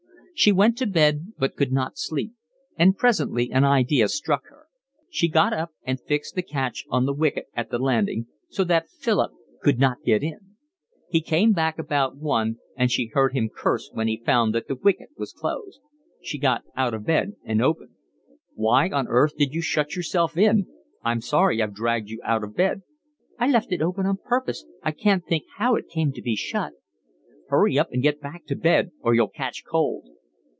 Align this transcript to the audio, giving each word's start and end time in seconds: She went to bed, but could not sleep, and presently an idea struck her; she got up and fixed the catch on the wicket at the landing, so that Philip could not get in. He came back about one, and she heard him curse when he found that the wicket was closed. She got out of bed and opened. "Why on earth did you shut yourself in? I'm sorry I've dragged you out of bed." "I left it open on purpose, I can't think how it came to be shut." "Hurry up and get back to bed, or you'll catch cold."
She 0.33 0.51
went 0.51 0.75
to 0.79 0.87
bed, 0.87 1.33
but 1.37 1.55
could 1.55 1.71
not 1.71 1.99
sleep, 1.99 2.33
and 2.75 2.97
presently 2.97 3.51
an 3.51 3.63
idea 3.63 4.07
struck 4.07 4.45
her; 4.49 4.65
she 5.07 5.27
got 5.29 5.53
up 5.53 5.69
and 5.83 6.01
fixed 6.01 6.33
the 6.33 6.41
catch 6.41 6.83
on 6.89 7.05
the 7.05 7.13
wicket 7.13 7.45
at 7.53 7.69
the 7.69 7.77
landing, 7.77 8.25
so 8.49 8.63
that 8.63 8.89
Philip 8.89 9.33
could 9.61 9.77
not 9.77 10.01
get 10.03 10.23
in. 10.23 10.55
He 11.11 11.21
came 11.21 11.51
back 11.51 11.77
about 11.77 12.17
one, 12.17 12.55
and 12.75 12.89
she 12.89 13.11
heard 13.13 13.33
him 13.33 13.51
curse 13.55 13.91
when 13.93 14.07
he 14.07 14.23
found 14.25 14.55
that 14.55 14.67
the 14.67 14.73
wicket 14.73 15.09
was 15.15 15.31
closed. 15.31 15.79
She 16.23 16.39
got 16.39 16.63
out 16.75 16.95
of 16.95 17.05
bed 17.05 17.33
and 17.43 17.61
opened. 17.61 17.91
"Why 18.55 18.89
on 18.89 19.07
earth 19.09 19.35
did 19.37 19.53
you 19.53 19.61
shut 19.61 19.95
yourself 19.95 20.35
in? 20.35 20.65
I'm 21.03 21.21
sorry 21.21 21.61
I've 21.61 21.75
dragged 21.75 22.09
you 22.09 22.19
out 22.23 22.43
of 22.43 22.55
bed." 22.55 22.81
"I 23.37 23.47
left 23.47 23.71
it 23.71 23.83
open 23.83 24.07
on 24.07 24.17
purpose, 24.17 24.65
I 24.81 24.89
can't 24.91 25.23
think 25.23 25.43
how 25.57 25.75
it 25.75 25.87
came 25.87 26.11
to 26.13 26.21
be 26.23 26.35
shut." 26.35 26.73
"Hurry 27.49 27.77
up 27.77 27.91
and 27.91 28.01
get 28.01 28.19
back 28.19 28.47
to 28.47 28.55
bed, 28.55 28.89
or 29.01 29.13
you'll 29.13 29.27
catch 29.29 29.63
cold." 29.63 30.07